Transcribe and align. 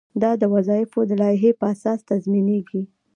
دا 0.21 0.31
د 0.41 0.43
وظایفو 0.55 0.99
د 1.09 1.11
لایحې 1.21 1.51
په 1.59 1.65
اساس 1.73 1.99
تنظیمیږي. 2.09 2.81